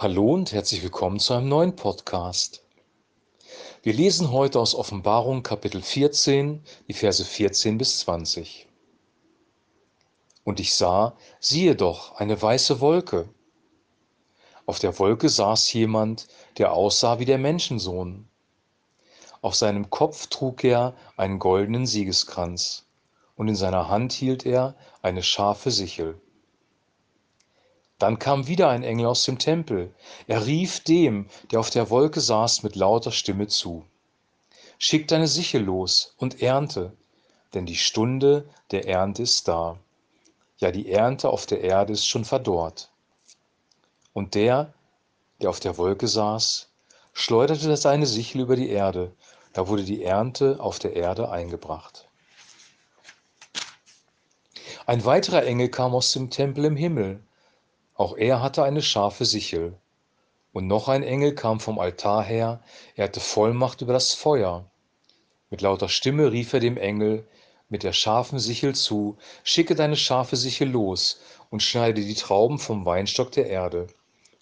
Hallo 0.00 0.32
und 0.32 0.52
herzlich 0.52 0.84
willkommen 0.84 1.18
zu 1.18 1.34
einem 1.34 1.48
neuen 1.48 1.74
Podcast. 1.74 2.62
Wir 3.82 3.92
lesen 3.92 4.30
heute 4.30 4.60
aus 4.60 4.76
Offenbarung 4.76 5.42
Kapitel 5.42 5.82
14, 5.82 6.62
die 6.86 6.92
Verse 6.92 7.24
14 7.24 7.78
bis 7.78 7.98
20. 7.98 8.68
Und 10.44 10.60
ich 10.60 10.76
sah, 10.76 11.16
siehe 11.40 11.74
doch, 11.74 12.14
eine 12.14 12.40
weiße 12.40 12.78
Wolke. 12.78 13.28
Auf 14.66 14.78
der 14.78 14.96
Wolke 15.00 15.28
saß 15.28 15.72
jemand, 15.72 16.28
der 16.58 16.74
aussah 16.74 17.18
wie 17.18 17.24
der 17.24 17.38
Menschensohn. 17.38 18.28
Auf 19.40 19.56
seinem 19.56 19.90
Kopf 19.90 20.28
trug 20.28 20.62
er 20.62 20.94
einen 21.16 21.40
goldenen 21.40 21.86
Siegeskranz, 21.86 22.86
und 23.34 23.48
in 23.48 23.56
seiner 23.56 23.88
Hand 23.88 24.12
hielt 24.12 24.46
er 24.46 24.76
eine 25.02 25.24
scharfe 25.24 25.72
Sichel. 25.72 26.20
Dann 27.98 28.20
kam 28.20 28.46
wieder 28.46 28.68
ein 28.68 28.84
Engel 28.84 29.06
aus 29.06 29.24
dem 29.24 29.38
Tempel. 29.38 29.92
Er 30.28 30.46
rief 30.46 30.80
dem, 30.80 31.28
der 31.50 31.58
auf 31.58 31.70
der 31.70 31.90
Wolke 31.90 32.20
saß, 32.20 32.62
mit 32.62 32.76
lauter 32.76 33.10
Stimme 33.10 33.48
zu. 33.48 33.84
Schick 34.78 35.08
deine 35.08 35.26
Sichel 35.26 35.64
los 35.64 36.14
und 36.16 36.40
ernte, 36.40 36.92
denn 37.54 37.66
die 37.66 37.76
Stunde 37.76 38.48
der 38.70 38.86
Ernte 38.86 39.22
ist 39.22 39.48
da. 39.48 39.78
Ja, 40.58 40.70
die 40.70 40.90
Ernte 40.90 41.30
auf 41.30 41.46
der 41.46 41.62
Erde 41.62 41.92
ist 41.92 42.06
schon 42.06 42.24
verdorrt. 42.24 42.90
Und 44.12 44.36
der, 44.36 44.72
der 45.40 45.50
auf 45.50 45.58
der 45.58 45.76
Wolke 45.76 46.06
saß, 46.06 46.68
schleuderte 47.12 47.76
seine 47.76 48.06
Sichel 48.06 48.42
über 48.42 48.54
die 48.54 48.68
Erde. 48.68 49.12
Da 49.52 49.66
wurde 49.66 49.82
die 49.82 50.04
Ernte 50.04 50.60
auf 50.60 50.78
der 50.78 50.94
Erde 50.94 51.30
eingebracht. 51.30 52.08
Ein 54.86 55.04
weiterer 55.04 55.44
Engel 55.44 55.68
kam 55.68 55.94
aus 55.94 56.12
dem 56.12 56.30
Tempel 56.30 56.64
im 56.64 56.76
Himmel 56.76 57.20
auch 57.98 58.16
er 58.16 58.40
hatte 58.40 58.62
eine 58.62 58.80
scharfe 58.80 59.24
Sichel. 59.24 59.76
Und 60.52 60.68
noch 60.68 60.88
ein 60.88 61.02
Engel 61.02 61.34
kam 61.34 61.58
vom 61.58 61.80
Altar 61.80 62.22
her, 62.22 62.62
er 62.94 63.04
hatte 63.04 63.20
Vollmacht 63.20 63.82
über 63.82 63.92
das 63.92 64.14
Feuer. 64.14 64.70
Mit 65.50 65.62
lauter 65.62 65.88
Stimme 65.88 66.30
rief 66.30 66.52
er 66.52 66.60
dem 66.60 66.76
Engel 66.76 67.26
mit 67.68 67.82
der 67.82 67.92
scharfen 67.92 68.38
Sichel 68.38 68.74
zu, 68.74 69.18
schicke 69.42 69.74
deine 69.74 69.96
scharfe 69.96 70.36
Sichel 70.36 70.70
los 70.70 71.20
und 71.50 71.62
schneide 71.62 72.00
die 72.00 72.14
Trauben 72.14 72.58
vom 72.58 72.86
Weinstock 72.86 73.32
der 73.32 73.48
Erde, 73.48 73.88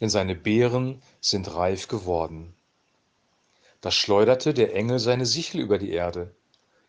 denn 0.00 0.10
seine 0.10 0.34
Beeren 0.34 1.02
sind 1.20 1.54
reif 1.54 1.88
geworden. 1.88 2.54
Da 3.80 3.90
schleuderte 3.90 4.52
der 4.52 4.74
Engel 4.74 4.98
seine 4.98 5.24
Sichel 5.24 5.60
über 5.60 5.78
die 5.78 5.92
Erde. 5.92 6.34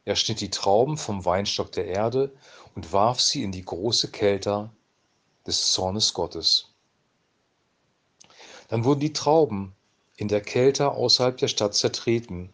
Er 0.04 0.18
schnitt 0.18 0.42
die 0.42 0.52
Trauben 0.52 0.98
vom 0.98 1.24
Weinstock 1.24 1.72
der 1.72 1.86
Erde 1.86 2.34
und 2.76 2.92
warf 2.92 3.22
sie 3.22 3.44
in 3.44 3.54
die 3.54 3.64
große 3.64 4.12
Kelter 4.12 4.74
des 5.48 5.72
Zornes 5.72 6.14
Gottes. 6.14 6.74
Dann 8.68 8.84
wurden 8.84 9.00
die 9.00 9.14
Trauben 9.14 9.74
in 10.18 10.28
der 10.28 10.42
Kälte 10.42 10.92
außerhalb 10.92 11.38
der 11.38 11.48
Stadt 11.48 11.74
zertreten, 11.74 12.54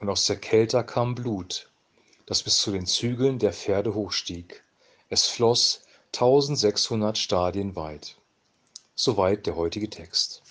und 0.00 0.10
aus 0.10 0.26
der 0.26 0.36
Kälte 0.36 0.84
kam 0.84 1.14
Blut, 1.14 1.70
das 2.26 2.42
bis 2.42 2.58
zu 2.58 2.72
den 2.72 2.86
Zügeln 2.86 3.38
der 3.38 3.52
Pferde 3.52 3.94
hochstieg. 3.94 4.64
Es 5.08 5.26
floss 5.26 5.82
1600 6.12 7.16
Stadien 7.16 7.76
weit. 7.76 8.16
Soweit 8.96 9.46
der 9.46 9.56
heutige 9.56 9.88
Text. 9.88 10.42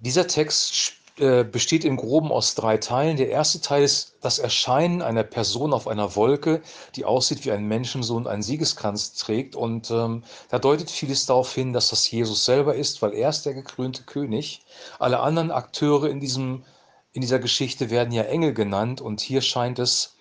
Dieser 0.00 0.26
Text 0.26 0.99
äh, 1.20 1.44
besteht 1.44 1.84
im 1.84 1.96
Groben 1.96 2.32
aus 2.32 2.54
drei 2.54 2.78
Teilen. 2.78 3.16
Der 3.16 3.28
erste 3.28 3.60
Teil 3.60 3.82
ist 3.82 4.16
das 4.20 4.38
Erscheinen 4.38 5.02
einer 5.02 5.22
Person 5.22 5.72
auf 5.72 5.86
einer 5.86 6.16
Wolke, 6.16 6.62
die 6.96 7.04
aussieht 7.04 7.44
wie 7.44 7.52
ein 7.52 7.66
Menschensohn, 7.68 8.26
einen 8.26 8.42
Siegeskranz 8.42 9.14
trägt. 9.14 9.54
Und 9.54 9.90
ähm, 9.90 10.22
da 10.48 10.58
deutet 10.58 10.90
vieles 10.90 11.26
darauf 11.26 11.54
hin, 11.54 11.72
dass 11.72 11.88
das 11.90 12.10
Jesus 12.10 12.44
selber 12.44 12.74
ist, 12.74 13.02
weil 13.02 13.12
er 13.12 13.28
ist 13.28 13.44
der 13.46 13.54
gekrönte 13.54 14.02
König. 14.02 14.62
Alle 14.98 15.20
anderen 15.20 15.50
Akteure 15.50 16.08
in, 16.08 16.20
diesem, 16.20 16.64
in 17.12 17.20
dieser 17.20 17.38
Geschichte 17.38 17.90
werden 17.90 18.12
ja 18.12 18.22
Engel 18.22 18.54
genannt. 18.54 19.00
Und 19.00 19.20
hier 19.20 19.42
scheint 19.42 19.78
es 19.78 20.16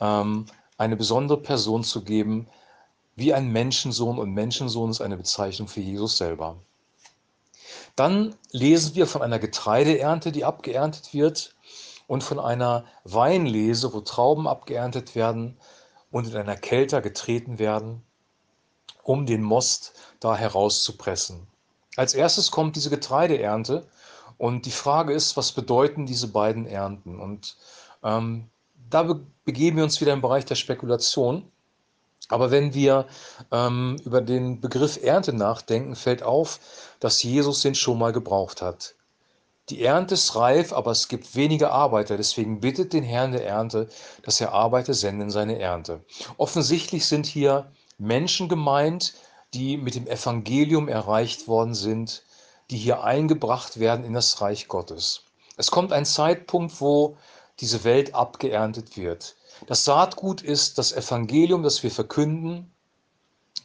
ähm, 0.00 0.46
eine 0.78 0.96
besondere 0.96 1.40
Person 1.40 1.84
zu 1.84 2.04
geben, 2.04 2.48
wie 3.16 3.34
ein 3.34 3.52
Menschensohn. 3.52 4.18
Und 4.18 4.32
Menschensohn 4.32 4.90
ist 4.90 5.00
eine 5.00 5.16
Bezeichnung 5.16 5.68
für 5.68 5.80
Jesus 5.80 6.16
selber. 6.16 6.56
Dann 7.96 8.34
lesen 8.50 8.94
wir 8.94 9.06
von 9.06 9.22
einer 9.22 9.38
Getreideernte, 9.38 10.32
die 10.32 10.44
abgeerntet 10.44 11.12
wird, 11.12 11.54
und 12.08 12.24
von 12.24 12.40
einer 12.40 12.84
Weinlese, 13.04 13.92
wo 13.92 14.00
Trauben 14.00 14.48
abgeerntet 14.48 15.14
werden 15.14 15.56
und 16.10 16.26
in 16.26 16.36
einer 16.36 16.56
Kelter 16.56 17.00
getreten 17.00 17.60
werden, 17.60 18.02
um 19.04 19.26
den 19.26 19.42
Most 19.42 19.92
da 20.18 20.34
herauszupressen. 20.34 21.46
Als 21.96 22.14
erstes 22.14 22.50
kommt 22.50 22.74
diese 22.76 22.90
Getreideernte 22.90 23.86
und 24.38 24.66
die 24.66 24.72
Frage 24.72 25.12
ist, 25.12 25.36
was 25.36 25.52
bedeuten 25.52 26.06
diese 26.06 26.28
beiden 26.28 26.66
Ernten? 26.66 27.20
Und 27.20 27.56
ähm, 28.02 28.48
da 28.90 29.20
begeben 29.44 29.76
wir 29.76 29.84
uns 29.84 30.00
wieder 30.00 30.14
im 30.14 30.22
Bereich 30.22 30.46
der 30.46 30.54
Spekulation. 30.54 31.50
Aber 32.28 32.50
wenn 32.50 32.74
wir 32.74 33.06
ähm, 33.50 33.96
über 34.04 34.20
den 34.20 34.60
Begriff 34.60 35.02
Ernte 35.02 35.32
nachdenken, 35.32 35.96
fällt 35.96 36.22
auf, 36.22 36.60
dass 37.00 37.22
Jesus 37.22 37.62
den 37.62 37.74
schon 37.74 37.98
mal 37.98 38.12
gebraucht 38.12 38.62
hat. 38.62 38.94
Die 39.70 39.82
Ernte 39.82 40.14
ist 40.14 40.34
reif, 40.34 40.72
aber 40.72 40.92
es 40.92 41.08
gibt 41.08 41.34
wenige 41.36 41.70
Arbeiter. 41.70 42.16
Deswegen 42.16 42.60
bittet 42.60 42.92
den 42.92 43.04
Herrn 43.04 43.32
der 43.32 43.46
Ernte, 43.46 43.88
dass 44.22 44.40
er 44.40 44.52
Arbeiter 44.52 44.94
senden 44.94 45.22
in 45.22 45.30
seine 45.30 45.58
Ernte. 45.58 46.00
Offensichtlich 46.38 47.06
sind 47.06 47.26
hier 47.26 47.70
Menschen 47.98 48.48
gemeint, 48.48 49.14
die 49.54 49.76
mit 49.76 49.94
dem 49.94 50.06
Evangelium 50.06 50.88
erreicht 50.88 51.48
worden 51.48 51.74
sind, 51.74 52.22
die 52.70 52.76
hier 52.76 53.02
eingebracht 53.02 53.78
werden 53.78 54.04
in 54.04 54.12
das 54.12 54.40
Reich 54.40 54.68
Gottes. 54.68 55.22
Es 55.56 55.70
kommt 55.70 55.92
ein 55.92 56.04
Zeitpunkt, 56.04 56.80
wo 56.80 57.16
diese 57.60 57.84
Welt 57.84 58.14
abgeerntet 58.14 58.96
wird. 58.96 59.36
Das 59.66 59.84
Saatgut 59.84 60.42
ist 60.42 60.78
das 60.78 60.92
Evangelium, 60.92 61.62
das 61.62 61.82
wir 61.82 61.90
verkünden. 61.90 62.72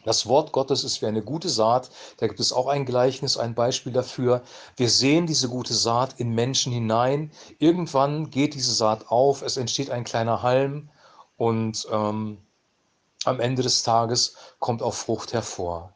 Das 0.05 0.25
Wort 0.25 0.51
Gottes 0.51 0.83
ist 0.83 1.01
wie 1.01 1.05
eine 1.05 1.21
gute 1.21 1.47
Saat. 1.47 1.89
Da 2.17 2.27
gibt 2.27 2.39
es 2.39 2.51
auch 2.51 2.67
ein 2.67 2.85
Gleichnis, 2.85 3.37
ein 3.37 3.55
Beispiel 3.55 3.93
dafür. 3.93 4.41
Wir 4.75 4.89
sehen 4.89 5.27
diese 5.27 5.47
gute 5.47 5.73
Saat 5.73 6.19
in 6.19 6.31
Menschen 6.31 6.73
hinein. 6.73 7.31
Irgendwann 7.59 8.29
geht 8.29 8.53
diese 8.53 8.73
Saat 8.73 9.07
auf, 9.09 9.41
es 9.41 9.55
entsteht 9.55 9.89
ein 9.89 10.03
kleiner 10.03 10.41
Halm 10.41 10.89
und 11.37 11.87
ähm, 11.89 12.37
am 13.23 13.39
Ende 13.39 13.61
des 13.61 13.83
Tages 13.83 14.35
kommt 14.59 14.81
auch 14.81 14.93
Frucht 14.93 15.31
hervor. 15.31 15.93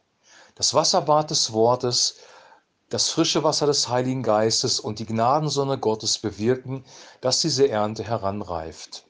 Das 0.54 0.72
Wasserbad 0.72 1.30
des 1.30 1.52
Wortes, 1.52 2.16
das 2.88 3.10
frische 3.10 3.44
Wasser 3.44 3.66
des 3.66 3.88
Heiligen 3.88 4.22
Geistes 4.22 4.80
und 4.80 4.98
die 4.98 5.06
Gnadensonne 5.06 5.76
Gottes 5.78 6.18
bewirken, 6.18 6.84
dass 7.20 7.42
diese 7.42 7.68
Ernte 7.68 8.02
heranreift. 8.02 9.04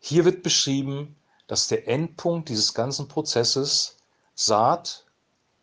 Hier 0.00 0.24
wird 0.24 0.42
beschrieben, 0.42 1.14
dass 1.46 1.68
der 1.68 1.86
Endpunkt 1.86 2.48
dieses 2.48 2.74
ganzen 2.74 3.06
Prozesses 3.06 3.96
Saat, 4.34 5.04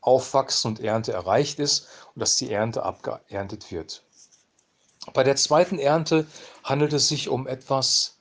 Aufwachsen 0.01 0.69
und 0.69 0.79
Ernte 0.79 1.11
erreicht 1.11 1.59
ist 1.59 1.87
und 2.13 2.19
dass 2.21 2.35
die 2.37 2.51
Ernte 2.51 2.83
abgeerntet 2.83 3.71
wird. 3.71 4.03
Bei 5.13 5.23
der 5.23 5.35
zweiten 5.35 5.79
Ernte 5.79 6.27
handelt 6.63 6.93
es 6.93 7.07
sich 7.07 7.29
um 7.29 7.47
etwas 7.47 8.17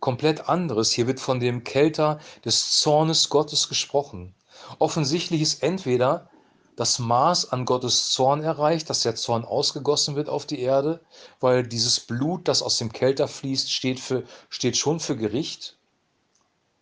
komplett 0.00 0.48
anderes. 0.48 0.92
Hier 0.92 1.06
wird 1.06 1.20
von 1.20 1.40
dem 1.40 1.64
Kelter 1.64 2.20
des 2.44 2.78
Zornes 2.80 3.28
Gottes 3.28 3.68
gesprochen. 3.68 4.34
Offensichtlich 4.78 5.42
ist 5.42 5.62
entweder 5.62 6.30
das 6.78 7.00
Maß 7.00 7.50
an 7.50 7.64
Gottes 7.64 8.12
Zorn 8.12 8.40
erreicht, 8.40 8.88
dass 8.88 9.02
der 9.02 9.16
Zorn 9.16 9.44
ausgegossen 9.44 10.14
wird 10.14 10.28
auf 10.28 10.46
die 10.46 10.60
Erde, 10.60 11.00
weil 11.40 11.66
dieses 11.66 11.98
Blut, 11.98 12.46
das 12.46 12.62
aus 12.62 12.78
dem 12.78 12.92
Kelter 12.92 13.26
fließt, 13.26 13.72
steht, 13.72 13.98
für, 13.98 14.22
steht 14.48 14.76
schon 14.76 15.00
für 15.00 15.16
Gericht. 15.16 15.76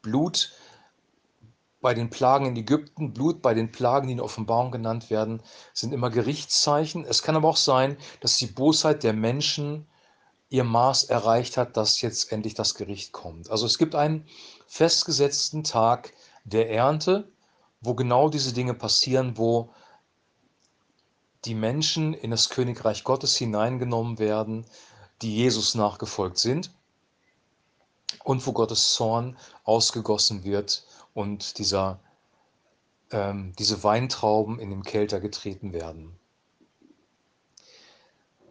Blut 0.02 0.52
bei 1.80 1.94
den 1.94 2.10
Plagen 2.10 2.44
in 2.44 2.56
Ägypten, 2.56 3.14
Blut 3.14 3.40
bei 3.40 3.54
den 3.54 3.72
Plagen, 3.72 4.08
die 4.08 4.12
in 4.12 4.20
Offenbarung 4.20 4.70
genannt 4.70 5.08
werden, 5.08 5.42
sind 5.72 5.94
immer 5.94 6.10
Gerichtszeichen. 6.10 7.06
Es 7.06 7.22
kann 7.22 7.34
aber 7.34 7.48
auch 7.48 7.56
sein, 7.56 7.96
dass 8.20 8.36
die 8.36 8.48
Bosheit 8.48 9.02
der 9.02 9.14
Menschen 9.14 9.86
ihr 10.50 10.64
Maß 10.64 11.04
erreicht 11.04 11.56
hat, 11.56 11.78
dass 11.78 12.02
jetzt 12.02 12.32
endlich 12.32 12.52
das 12.52 12.74
Gericht 12.74 13.12
kommt. 13.12 13.50
Also 13.50 13.64
es 13.64 13.78
gibt 13.78 13.94
einen 13.94 14.26
festgesetzten 14.66 15.64
Tag 15.64 16.12
der 16.44 16.70
Ernte, 16.70 17.30
wo 17.80 17.94
genau 17.94 18.28
diese 18.28 18.52
Dinge 18.52 18.74
passieren, 18.74 19.38
wo 19.38 19.70
die 21.46 21.54
Menschen 21.54 22.12
in 22.12 22.30
das 22.30 22.50
Königreich 22.50 23.04
Gottes 23.04 23.36
hineingenommen 23.36 24.18
werden, 24.18 24.66
die 25.22 25.34
Jesus 25.34 25.74
nachgefolgt 25.74 26.38
sind 26.38 26.70
und 28.24 28.46
wo 28.46 28.52
Gottes 28.52 28.94
Zorn 28.94 29.36
ausgegossen 29.64 30.44
wird 30.44 30.84
und 31.14 31.58
dieser, 31.58 32.00
ähm, 33.10 33.52
diese 33.58 33.82
Weintrauben 33.82 34.58
in 34.58 34.70
den 34.70 34.82
Kelter 34.82 35.20
getreten 35.20 35.72
werden. 35.72 36.18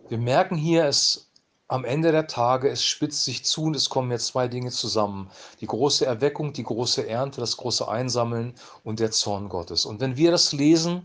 Wir 0.08 0.18
merken 0.18 0.56
hier, 0.56 0.86
es 0.86 1.30
am 1.68 1.84
Ende 1.84 2.12
der 2.12 2.28
Tage, 2.28 2.70
es 2.70 2.84
spitzt 2.84 3.26
sich 3.26 3.44
zu 3.44 3.64
und 3.64 3.76
es 3.76 3.90
kommen 3.90 4.12
jetzt 4.12 4.28
zwei 4.28 4.48
Dinge 4.48 4.70
zusammen. 4.70 5.32
Die 5.62 5.66
große 5.66 6.06
Erweckung, 6.06 6.54
die 6.54 6.64
große 6.64 7.08
Ernte, 7.08 7.42
das 7.42 7.58
große 7.58 7.88
Einsammeln 7.88 8.54
und 8.84 9.00
der 9.00 9.12
Zorn 9.12 9.50
Gottes. 9.50 9.86
Und 9.86 10.00
wenn 10.00 10.16
wir 10.16 10.30
das 10.30 10.54
lesen, 10.54 11.04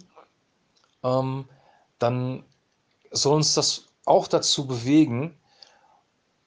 ähm, 1.03 1.47
dann 2.00 2.44
soll 3.12 3.37
uns 3.37 3.55
das 3.55 3.85
auch 4.05 4.26
dazu 4.26 4.67
bewegen, 4.67 5.38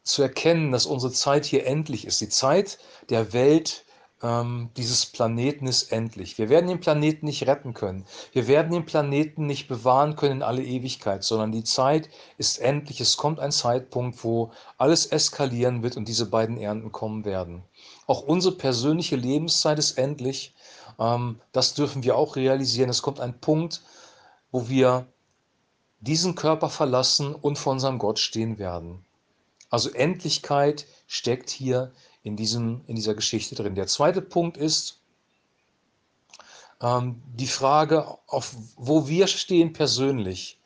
zu 0.03 0.21
erkennen, 0.21 0.71
dass 0.71 0.85
unsere 0.85 1.13
Zeit 1.13 1.45
hier 1.45 1.65
endlich 1.65 2.05
ist. 2.05 2.19
Die 2.19 2.29
Zeit 2.29 2.77
der 3.09 3.31
Welt 3.31 3.85
ähm, 4.21 4.69
dieses 4.77 5.05
Planeten 5.05 5.67
ist 5.67 5.91
endlich. 5.91 6.37
Wir 6.37 6.49
werden 6.49 6.67
den 6.67 6.79
Planeten 6.79 7.25
nicht 7.25 7.45
retten 7.47 7.73
können. 7.73 8.05
Wir 8.31 8.47
werden 8.47 8.71
den 8.71 8.85
Planeten 8.85 9.45
nicht 9.45 9.67
bewahren 9.67 10.15
können 10.15 10.37
in 10.37 10.43
alle 10.43 10.63
Ewigkeit, 10.63 11.23
sondern 11.23 11.51
die 11.51 11.63
Zeit 11.63 12.09
ist 12.37 12.59
endlich. 12.59 12.99
Es 13.01 13.17
kommt 13.17 13.39
ein 13.39 13.51
Zeitpunkt, 13.51 14.23
wo 14.23 14.51
alles 14.77 15.05
eskalieren 15.05 15.83
wird 15.83 15.97
und 15.97 16.07
diese 16.07 16.25
beiden 16.25 16.57
Ernten 16.57 16.91
kommen 16.91 17.25
werden. 17.25 17.63
Auch 18.07 18.21
unsere 18.23 18.55
persönliche 18.55 19.15
Lebenszeit 19.15 19.79
ist 19.79 19.97
endlich. 19.97 20.53
Ähm, 20.99 21.39
das 21.51 21.73
dürfen 21.73 22.03
wir 22.03 22.17
auch 22.17 22.35
realisieren. 22.35 22.89
Es 22.89 23.01
kommt 23.01 23.19
ein 23.19 23.39
Punkt, 23.39 23.81
wo 24.51 24.69
wir 24.69 25.05
diesen 26.03 26.35
Körper 26.35 26.69
verlassen 26.69 27.33
und 27.33 27.57
vor 27.57 27.73
unserem 27.73 27.97
Gott 27.97 28.19
stehen 28.19 28.57
werden. 28.57 29.05
Also 29.69 29.89
Endlichkeit 29.89 30.85
steckt 31.07 31.49
hier 31.49 31.91
in, 32.23 32.35
diesem, 32.35 32.81
in 32.87 32.95
dieser 32.95 33.15
Geschichte 33.15 33.55
drin. 33.55 33.75
Der 33.75 33.87
zweite 33.87 34.21
Punkt 34.21 34.57
ist 34.57 34.99
ähm, 36.81 37.21
die 37.33 37.47
Frage, 37.47 38.17
auf 38.27 38.55
wo 38.75 39.07
wir 39.07 39.27
stehen 39.27 39.73
persönlich. 39.73 40.59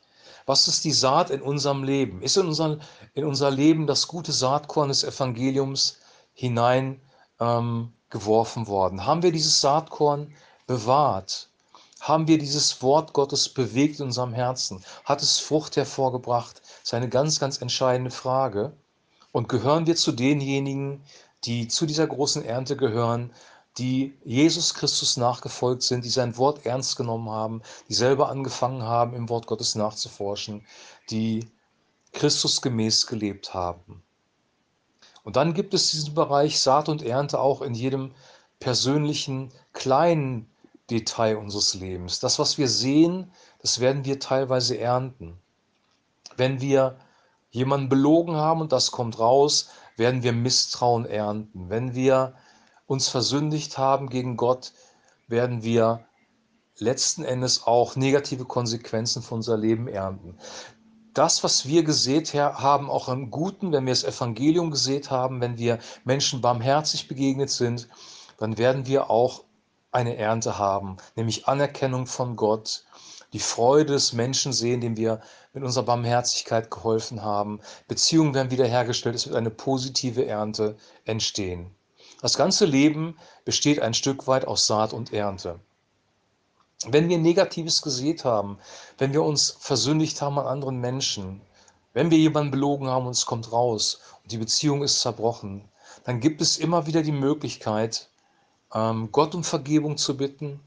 Was 0.48 0.68
ist 0.68 0.84
die 0.86 0.92
Saat 0.92 1.30
in 1.30 1.42
unserem 1.42 1.84
Leben? 1.84 2.22
Ist 2.22 2.38
in, 2.38 2.48
unser, 2.48 2.80
in 3.14 3.26
unser 3.26 3.52
Leben 3.52 3.86
das 3.86 4.08
gute 4.08 4.32
Saatkorn 4.32 4.90
des 4.90 5.04
Evangeliums 5.04 6.00
hinein 6.34 7.00
ähm, 7.40 7.92
worden? 8.12 9.06
Haben 9.06 9.24
wir 9.24 9.32
dieses 9.32 9.62
Saatkorn 9.62 10.34
bewahrt? 10.66 11.50
Haben 12.00 12.28
wir 12.28 12.38
dieses 12.38 12.82
Wort 12.82 13.14
Gottes 13.14 13.50
bewegt 13.50 14.00
in 14.00 14.06
unserem 14.06 14.34
Herzen? 14.34 14.84
Hat 15.04 15.22
es 15.22 15.40
Frucht 15.40 15.76
hervorgebracht? 15.76 16.62
Das 16.62 16.84
ist 16.84 16.94
eine 16.94 17.10
ganz, 17.10 17.40
ganz 17.40 17.62
entscheidende 17.62 18.12
Frage. 18.12 18.74
Und 19.32 19.50
gehören 19.50 19.88
wir 19.88 19.96
zu 19.96 20.12
denjenigen, 20.12 21.04
die 21.44 21.68
zu 21.68 21.86
dieser 21.86 22.08
großen 22.08 22.44
Ernte 22.44 22.78
gehören, 22.78 23.32
die 23.78 24.18
Jesus 24.24 24.74
Christus 24.74 25.18
nachgefolgt 25.18 25.84
sind, 25.84 26.04
die 26.04 26.10
sein 26.10 26.38
Wort 26.38 26.66
ernst 26.66 26.96
genommen 26.96 27.30
haben, 27.30 27.62
die 27.90 27.94
selber 27.94 28.30
angefangen 28.30 28.84
haben, 28.84 29.16
im 29.16 29.30
Wort 29.30 29.46
Gottes 29.46 29.76
nachzuforschen, 29.76 30.66
die 31.12 31.48
Christus 32.14 32.62
gemäß 32.62 33.06
gelebt 33.06 33.54
haben. 33.54 34.04
Und 35.24 35.36
dann 35.36 35.54
gibt 35.54 35.74
es 35.74 35.92
diesen 35.92 36.16
Bereich 36.16 36.60
Saat 36.60 36.90
und 36.90 37.04
Ernte 37.04 37.40
auch 37.40 37.62
in 37.62 37.74
jedem 37.74 38.14
persönlichen 38.60 39.52
kleinen 39.74 40.50
Detail 40.90 41.38
unseres 41.38 41.74
Lebens. 41.74 42.20
Das, 42.20 42.40
was 42.40 42.58
wir 42.58 42.68
sehen, 42.68 43.32
das 43.62 43.80
werden 43.80 44.06
wir 44.06 44.20
teilweise 44.20 44.78
ernten. 44.78 45.38
Wenn 46.36 46.62
wir 46.62 46.98
jemanden 47.50 47.90
belogen 47.90 48.36
haben 48.36 48.62
und 48.62 48.72
das 48.72 48.92
kommt 48.92 49.20
raus, 49.20 49.70
werden 49.98 50.24
wir 50.24 50.32
Misstrauen 50.32 51.06
ernten. 51.06 51.70
Wenn 51.70 51.96
wir 51.96 52.36
uns 52.86 53.10
versündigt 53.10 53.78
haben 53.78 54.10
gegen 54.10 54.38
Gott, 54.38 54.72
werden 55.28 55.64
wir 55.64 56.06
letzten 56.78 57.24
Endes 57.24 57.66
auch 57.66 57.96
negative 57.96 58.46
Konsequenzen 58.46 59.22
für 59.22 59.36
unser 59.36 59.58
Leben 59.58 59.88
ernten. 59.88 60.38
Das, 61.14 61.44
was 61.44 61.66
wir 61.66 61.84
gesät 61.84 62.36
haben, 62.36 62.92
auch 62.92 63.10
im 63.10 63.32
Guten, 63.32 63.72
wenn 63.72 63.88
wir 63.88 63.94
das 63.94 64.04
Evangelium 64.04 64.70
gesät 64.70 65.10
haben, 65.10 65.42
wenn 65.42 65.58
wir 65.58 65.80
Menschen 66.06 66.42
barmherzig 66.42 67.08
begegnet 67.08 67.50
sind, 67.50 67.90
dann 68.38 68.60
werden 68.60 68.86
wir 68.86 69.10
auch 69.10 69.44
eine 69.98 70.16
Ernte 70.16 70.60
haben, 70.60 70.98
nämlich 71.16 71.48
Anerkennung 71.48 72.06
von 72.06 72.36
Gott, 72.36 72.86
die 73.34 73.40
Freude 73.40 73.94
des 73.94 74.14
Menschen 74.14 74.54
sehen, 74.54 74.80
dem 74.80 74.96
wir 74.96 75.22
mit 75.54 75.64
unserer 75.64 75.86
Barmherzigkeit 75.86 76.70
geholfen 76.70 77.24
haben. 77.24 77.60
Beziehungen 77.88 78.36
werden 78.36 78.52
wiederhergestellt, 78.52 79.16
es 79.16 79.26
wird 79.26 79.36
eine 79.36 79.50
positive 79.50 80.28
Ernte 80.28 80.78
entstehen. 81.06 81.76
Das 82.22 82.38
ganze 82.38 82.66
Leben 82.66 83.18
besteht 83.44 83.82
ein 83.82 83.96
Stück 83.96 84.28
weit 84.28 84.46
aus 84.46 84.68
Saat 84.68 84.94
und 84.94 85.14
Ernte. 85.14 85.60
Wenn 86.86 87.10
wir 87.10 87.18
Negatives 87.18 87.82
gesät 87.82 88.24
haben, 88.24 88.60
wenn 89.00 89.14
wir 89.14 89.24
uns 89.24 89.58
versündigt 89.60 90.22
haben 90.22 90.38
an 90.38 90.46
anderen 90.46 90.80
Menschen, 90.80 91.42
wenn 91.94 92.12
wir 92.12 92.20
jemanden 92.20 92.52
belogen 92.52 92.88
haben 92.88 93.08
und 93.08 93.14
es 93.14 93.26
kommt 93.26 93.52
raus 93.52 94.00
und 94.22 94.32
die 94.32 94.38
Beziehung 94.38 94.84
ist 94.84 95.02
zerbrochen, 95.02 95.68
dann 96.04 96.20
gibt 96.20 96.40
es 96.40 96.58
immer 96.58 96.86
wieder 96.86 97.02
die 97.02 97.12
Möglichkeit, 97.12 98.10
Gott 98.70 99.36
um 99.36 99.44
Vergebung 99.44 99.98
zu 99.98 100.18
bitten 100.18 100.60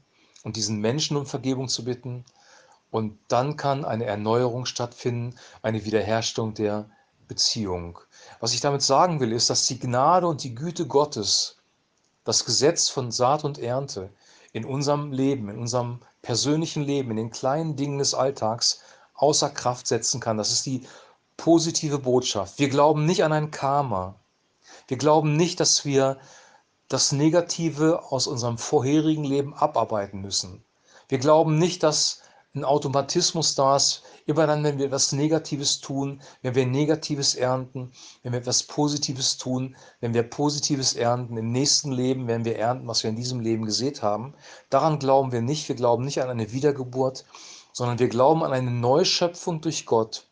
und 0.43 0.55
diesen 0.55 0.79
Menschen 0.79 1.17
um 1.17 1.25
Vergebung 1.25 1.67
zu 1.67 1.83
bitten 1.83 2.25
und 2.89 3.17
dann 3.27 3.57
kann 3.57 3.85
eine 3.85 4.05
Erneuerung 4.05 4.65
stattfinden, 4.65 5.35
eine 5.61 5.85
Wiederherstellung 5.85 6.53
der 6.53 6.89
Beziehung. 7.27 7.99
Was 8.39 8.53
ich 8.53 8.59
damit 8.59 8.81
sagen 8.81 9.19
will, 9.19 9.31
ist, 9.31 9.49
dass 9.49 9.67
die 9.67 9.79
Gnade 9.79 10.27
und 10.27 10.43
die 10.43 10.53
Güte 10.53 10.85
Gottes, 10.87 11.57
das 12.25 12.43
Gesetz 12.43 12.89
von 12.89 13.11
Saat 13.11 13.45
und 13.45 13.59
Ernte 13.59 14.09
in 14.51 14.65
unserem 14.65 15.13
Leben, 15.13 15.47
in 15.47 15.57
unserem 15.57 15.99
persönlichen 16.21 16.83
Leben, 16.83 17.11
in 17.11 17.17
den 17.17 17.31
kleinen 17.31 17.75
Dingen 17.75 17.99
des 17.99 18.13
Alltags 18.13 18.81
außer 19.13 19.49
Kraft 19.49 19.87
setzen 19.87 20.19
kann. 20.19 20.37
Das 20.37 20.51
ist 20.51 20.65
die 20.65 20.85
positive 21.37 21.99
Botschaft. 21.99 22.59
Wir 22.59 22.69
glauben 22.69 23.05
nicht 23.05 23.23
an 23.23 23.31
ein 23.31 23.51
Karma. 23.51 24.15
Wir 24.87 24.97
glauben 24.97 25.37
nicht, 25.37 25.59
dass 25.59 25.85
wir 25.85 26.19
das 26.91 27.13
Negative 27.13 28.11
aus 28.11 28.27
unserem 28.27 28.57
vorherigen 28.57 29.23
Leben 29.23 29.53
abarbeiten 29.53 30.19
müssen. 30.19 30.63
Wir 31.07 31.19
glauben 31.19 31.57
nicht, 31.57 31.83
dass 31.83 32.21
ein 32.53 32.65
Automatismus 32.65 33.55
da 33.55 33.77
ist. 33.77 34.03
Immer 34.25 34.45
dann, 34.45 34.63
wenn 34.65 34.77
wir 34.77 34.87
etwas 34.87 35.13
Negatives 35.13 35.79
tun, 35.79 36.21
wenn 36.41 36.53
wir 36.53 36.65
Negatives 36.65 37.35
ernten, 37.35 37.93
wenn 38.23 38.33
wir 38.33 38.39
etwas 38.39 38.63
Positives 38.63 39.37
tun, 39.37 39.77
wenn 40.01 40.13
wir 40.13 40.23
Positives 40.23 40.93
ernten, 40.93 41.37
im 41.37 41.53
nächsten 41.53 41.93
Leben 41.93 42.27
werden 42.27 42.43
wir 42.43 42.57
ernten, 42.57 42.87
was 42.87 43.03
wir 43.03 43.09
in 43.09 43.15
diesem 43.15 43.39
Leben 43.39 43.65
gesät 43.65 44.01
haben. 44.01 44.33
Daran 44.69 44.99
glauben 44.99 45.31
wir 45.31 45.41
nicht. 45.41 45.69
Wir 45.69 45.77
glauben 45.77 46.03
nicht 46.03 46.21
an 46.21 46.29
eine 46.29 46.51
Wiedergeburt, 46.51 47.23
sondern 47.71 47.99
wir 47.99 48.09
glauben 48.09 48.43
an 48.43 48.51
eine 48.51 48.71
Neuschöpfung 48.71 49.61
durch 49.61 49.85
Gott, 49.85 50.27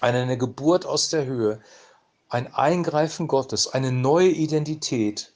an 0.00 0.16
eine 0.16 0.36
Geburt 0.36 0.84
aus 0.84 1.10
der 1.10 1.26
Höhe, 1.26 1.60
ein 2.28 2.52
Eingreifen 2.52 3.28
Gottes, 3.28 3.68
eine 3.68 3.92
neue 3.92 4.30
Identität, 4.30 5.32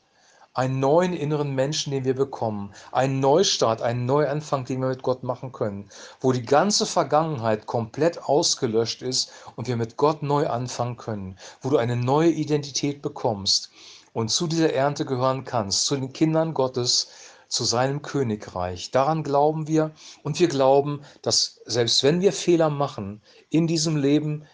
einen 0.54 0.80
neuen 0.80 1.12
inneren 1.12 1.54
Menschen, 1.54 1.90
den 1.90 2.04
wir 2.04 2.14
bekommen, 2.14 2.72
einen 2.92 3.20
Neustart, 3.20 3.82
einen 3.82 4.06
Neuanfang, 4.06 4.64
den 4.64 4.80
wir 4.80 4.88
mit 4.88 5.02
Gott 5.02 5.24
machen 5.24 5.52
können, 5.52 5.88
wo 6.20 6.32
die 6.32 6.44
ganze 6.44 6.86
Vergangenheit 6.86 7.66
komplett 7.66 8.22
ausgelöscht 8.22 9.02
ist 9.02 9.32
und 9.56 9.66
wir 9.66 9.76
mit 9.76 9.96
Gott 9.96 10.22
neu 10.22 10.46
anfangen 10.46 10.96
können, 10.96 11.36
wo 11.60 11.70
du 11.70 11.76
eine 11.76 11.96
neue 11.96 12.30
Identität 12.30 13.02
bekommst 13.02 13.70
und 14.12 14.30
zu 14.30 14.46
dieser 14.46 14.72
Ernte 14.72 15.04
gehören 15.04 15.44
kannst, 15.44 15.86
zu 15.86 15.96
den 15.96 16.12
Kindern 16.12 16.54
Gottes, 16.54 17.08
zu 17.48 17.64
seinem 17.64 18.02
Königreich. 18.02 18.90
Daran 18.90 19.22
glauben 19.22 19.68
wir. 19.68 19.92
Und 20.22 20.40
wir 20.40 20.48
glauben, 20.48 21.02
dass 21.22 21.60
selbst 21.66 22.02
wenn 22.02 22.20
wir 22.20 22.32
Fehler 22.32 22.70
machen 22.70 23.22
in 23.50 23.66
diesem 23.66 23.96
Leben, 23.96 24.44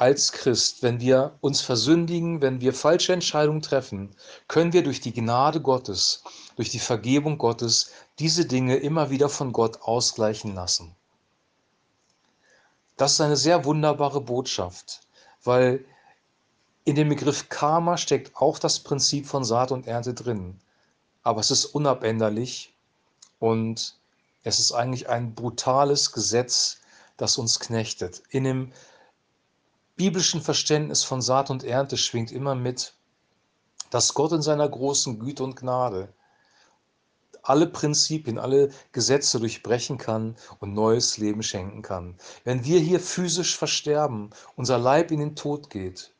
als 0.00 0.32
Christ, 0.32 0.82
wenn 0.82 0.98
wir 0.98 1.36
uns 1.42 1.60
versündigen, 1.60 2.40
wenn 2.40 2.62
wir 2.62 2.72
falsche 2.72 3.12
Entscheidungen 3.12 3.60
treffen, 3.60 4.16
können 4.48 4.72
wir 4.72 4.82
durch 4.82 5.02
die 5.02 5.12
Gnade 5.12 5.60
Gottes, 5.60 6.24
durch 6.56 6.70
die 6.70 6.78
Vergebung 6.78 7.36
Gottes 7.36 7.90
diese 8.18 8.46
Dinge 8.46 8.76
immer 8.76 9.10
wieder 9.10 9.28
von 9.28 9.52
Gott 9.52 9.82
ausgleichen 9.82 10.54
lassen. 10.54 10.96
Das 12.96 13.12
ist 13.12 13.20
eine 13.20 13.36
sehr 13.36 13.66
wunderbare 13.66 14.22
Botschaft, 14.22 15.02
weil 15.44 15.84
in 16.84 16.94
dem 16.94 17.10
Begriff 17.10 17.50
Karma 17.50 17.98
steckt 17.98 18.34
auch 18.36 18.58
das 18.58 18.78
Prinzip 18.78 19.26
von 19.26 19.44
Saat 19.44 19.70
und 19.70 19.86
Ernte 19.86 20.14
drin. 20.14 20.58
Aber 21.22 21.40
es 21.40 21.50
ist 21.50 21.66
unabänderlich 21.66 22.72
und 23.38 23.96
es 24.44 24.60
ist 24.60 24.72
eigentlich 24.72 25.10
ein 25.10 25.34
brutales 25.34 26.12
Gesetz, 26.12 26.78
das 27.18 27.36
uns 27.36 27.60
knechtet. 27.60 28.22
In 28.30 28.44
dem 28.44 28.72
biblischen 30.00 30.40
Verständnis 30.40 31.04
von 31.04 31.20
Saat 31.20 31.50
und 31.50 31.62
Ernte 31.62 31.98
schwingt 31.98 32.32
immer 32.32 32.54
mit, 32.54 32.94
dass 33.90 34.14
Gott 34.14 34.32
in 34.32 34.40
seiner 34.40 34.66
großen 34.66 35.18
Güte 35.18 35.44
und 35.44 35.56
Gnade 35.56 36.08
alle 37.42 37.66
Prinzipien, 37.66 38.38
alle 38.38 38.70
Gesetze 38.92 39.38
durchbrechen 39.38 39.98
kann 39.98 40.36
und 40.58 40.72
neues 40.72 41.18
Leben 41.18 41.42
schenken 41.42 41.82
kann. 41.82 42.16
Wenn 42.44 42.64
wir 42.64 42.80
hier 42.80 42.98
physisch 42.98 43.58
versterben, 43.58 44.30
unser 44.56 44.78
Leib 44.78 45.10
in 45.10 45.20
den 45.20 45.36
Tod 45.36 45.68
geht, 45.68 46.14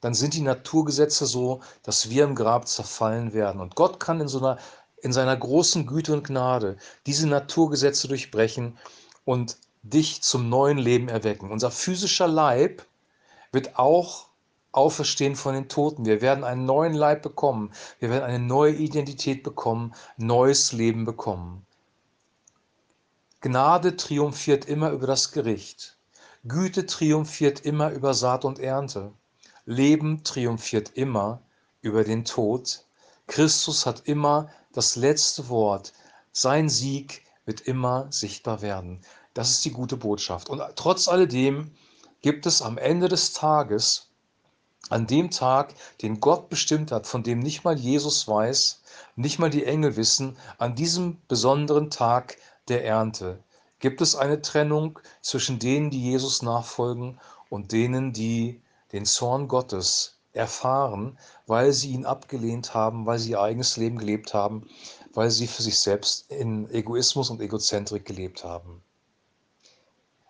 dann 0.00 0.14
sind 0.14 0.32
die 0.32 0.40
Naturgesetze 0.40 1.26
so, 1.26 1.60
dass 1.82 2.08
wir 2.08 2.24
im 2.24 2.34
Grab 2.34 2.68
zerfallen 2.68 3.34
werden. 3.34 3.60
Und 3.60 3.74
Gott 3.74 4.00
kann 4.00 4.22
in, 4.22 4.28
so 4.28 4.38
einer, 4.38 4.56
in 5.02 5.12
seiner 5.12 5.36
großen 5.36 5.86
Güte 5.86 6.14
und 6.14 6.26
Gnade 6.26 6.78
diese 7.04 7.28
Naturgesetze 7.28 8.08
durchbrechen 8.08 8.78
und 9.26 9.58
dich 9.82 10.22
zum 10.22 10.48
neuen 10.48 10.78
Leben 10.78 11.08
erwecken. 11.08 11.50
Unser 11.50 11.70
physischer 11.70 12.28
Leib 12.28 12.86
wird 13.52 13.78
auch 13.78 14.28
auferstehen 14.72 15.36
von 15.36 15.54
den 15.54 15.68
Toten. 15.68 16.04
Wir 16.04 16.20
werden 16.20 16.44
einen 16.44 16.64
neuen 16.64 16.94
Leib 16.94 17.22
bekommen. 17.22 17.72
Wir 17.98 18.10
werden 18.10 18.24
eine 18.24 18.38
neue 18.38 18.74
Identität 18.74 19.42
bekommen, 19.42 19.94
neues 20.16 20.72
Leben 20.72 21.04
bekommen. 21.04 21.66
Gnade 23.40 23.96
triumphiert 23.96 24.64
immer 24.66 24.90
über 24.90 25.06
das 25.06 25.32
Gericht. 25.32 25.96
Güte 26.46 26.86
triumphiert 26.86 27.60
immer 27.60 27.90
über 27.90 28.14
Saat 28.14 28.44
und 28.44 28.58
Ernte. 28.58 29.12
Leben 29.64 30.24
triumphiert 30.24 30.92
immer 30.94 31.40
über 31.80 32.04
den 32.04 32.24
Tod. 32.24 32.84
Christus 33.26 33.86
hat 33.86 34.02
immer 34.06 34.50
das 34.72 34.96
letzte 34.96 35.48
Wort. 35.48 35.92
Sein 36.32 36.68
Sieg 36.68 37.24
wird 37.44 37.60
immer 37.62 38.06
sichtbar 38.10 38.62
werden. 38.62 39.00
Das 39.38 39.50
ist 39.50 39.64
die 39.64 39.70
gute 39.70 39.96
Botschaft. 39.96 40.50
Und 40.50 40.60
trotz 40.74 41.06
alledem 41.06 41.70
gibt 42.22 42.44
es 42.44 42.60
am 42.60 42.76
Ende 42.76 43.06
des 43.06 43.34
Tages, 43.34 44.08
an 44.90 45.06
dem 45.06 45.30
Tag, 45.30 45.76
den 46.02 46.18
Gott 46.18 46.48
bestimmt 46.48 46.90
hat, 46.90 47.06
von 47.06 47.22
dem 47.22 47.38
nicht 47.38 47.62
mal 47.62 47.78
Jesus 47.78 48.26
weiß, 48.26 48.82
nicht 49.14 49.38
mal 49.38 49.48
die 49.48 49.64
Engel 49.64 49.94
wissen, 49.94 50.36
an 50.58 50.74
diesem 50.74 51.18
besonderen 51.28 51.88
Tag 51.88 52.36
der 52.66 52.84
Ernte, 52.84 53.38
gibt 53.78 54.00
es 54.00 54.16
eine 54.16 54.42
Trennung 54.42 54.98
zwischen 55.22 55.60
denen, 55.60 55.90
die 55.90 56.02
Jesus 56.02 56.42
nachfolgen 56.42 57.20
und 57.48 57.70
denen, 57.70 58.12
die 58.12 58.60
den 58.90 59.04
Zorn 59.04 59.46
Gottes 59.46 60.18
erfahren, 60.32 61.16
weil 61.46 61.72
sie 61.72 61.92
ihn 61.92 62.06
abgelehnt 62.06 62.74
haben, 62.74 63.06
weil 63.06 63.20
sie 63.20 63.30
ihr 63.30 63.40
eigenes 63.40 63.76
Leben 63.76 63.98
gelebt 63.98 64.34
haben, 64.34 64.68
weil 65.14 65.30
sie 65.30 65.46
für 65.46 65.62
sich 65.62 65.78
selbst 65.78 66.28
in 66.28 66.68
Egoismus 66.70 67.30
und 67.30 67.40
Egozentrik 67.40 68.04
gelebt 68.04 68.42
haben. 68.42 68.82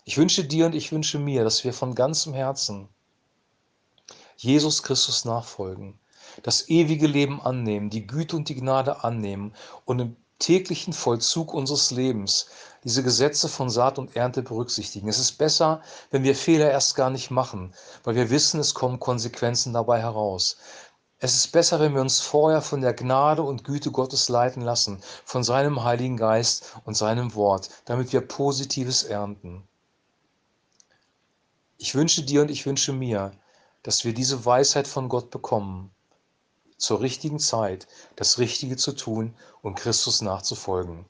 Ich 0.08 0.16
wünsche 0.16 0.42
dir 0.42 0.64
und 0.64 0.74
ich 0.74 0.90
wünsche 0.90 1.18
mir, 1.18 1.44
dass 1.44 1.64
wir 1.64 1.74
von 1.74 1.94
ganzem 1.94 2.32
Herzen 2.32 2.88
Jesus 4.38 4.82
Christus 4.82 5.26
nachfolgen, 5.26 6.00
das 6.42 6.70
ewige 6.70 7.06
Leben 7.06 7.42
annehmen, 7.42 7.90
die 7.90 8.06
Güte 8.06 8.34
und 8.36 8.48
die 8.48 8.54
Gnade 8.54 9.04
annehmen 9.04 9.52
und 9.84 9.98
im 9.98 10.16
täglichen 10.38 10.94
Vollzug 10.94 11.52
unseres 11.52 11.90
Lebens 11.90 12.46
diese 12.84 13.02
Gesetze 13.02 13.50
von 13.50 13.68
Saat 13.68 13.98
und 13.98 14.16
Ernte 14.16 14.40
berücksichtigen. 14.40 15.10
Es 15.10 15.18
ist 15.18 15.32
besser, 15.32 15.82
wenn 16.10 16.22
wir 16.22 16.34
Fehler 16.34 16.70
erst 16.70 16.94
gar 16.94 17.10
nicht 17.10 17.30
machen, 17.30 17.74
weil 18.02 18.14
wir 18.14 18.30
wissen, 18.30 18.60
es 18.60 18.72
kommen 18.72 19.00
Konsequenzen 19.00 19.74
dabei 19.74 20.00
heraus. 20.00 20.56
Es 21.18 21.34
ist 21.34 21.52
besser, 21.52 21.80
wenn 21.80 21.92
wir 21.92 22.00
uns 22.00 22.18
vorher 22.18 22.62
von 22.62 22.80
der 22.80 22.94
Gnade 22.94 23.42
und 23.42 23.62
Güte 23.62 23.90
Gottes 23.90 24.30
leiten 24.30 24.62
lassen, 24.62 25.02
von 25.26 25.44
seinem 25.44 25.84
Heiligen 25.84 26.16
Geist 26.16 26.76
und 26.86 26.96
seinem 26.96 27.34
Wort, 27.34 27.68
damit 27.84 28.10
wir 28.14 28.22
Positives 28.22 29.02
ernten. 29.02 29.68
Ich 31.80 31.94
wünsche 31.94 32.22
dir 32.22 32.42
und 32.42 32.50
ich 32.50 32.66
wünsche 32.66 32.92
mir, 32.92 33.30
dass 33.84 34.04
wir 34.04 34.12
diese 34.12 34.44
Weisheit 34.44 34.88
von 34.88 35.08
Gott 35.08 35.30
bekommen, 35.30 35.92
zur 36.76 37.00
richtigen 37.00 37.38
Zeit 37.38 37.86
das 38.16 38.38
Richtige 38.38 38.76
zu 38.76 38.92
tun 38.92 39.34
und 39.62 39.76
Christus 39.76 40.20
nachzufolgen. 40.20 41.04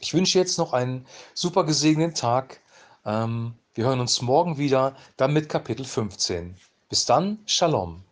Ich 0.00 0.14
wünsche 0.14 0.38
jetzt 0.38 0.58
noch 0.58 0.72
einen 0.72 1.06
super 1.34 1.64
gesegneten 1.64 2.14
Tag. 2.14 2.60
Ähm, 3.04 3.54
wir 3.74 3.84
hören 3.84 4.00
uns 4.00 4.22
morgen 4.22 4.56
wieder, 4.56 4.96
dann 5.18 5.34
mit 5.34 5.50
Kapitel 5.50 5.84
15. 5.84 6.56
Bis 6.88 7.04
dann, 7.04 7.38
Shalom. 7.44 8.02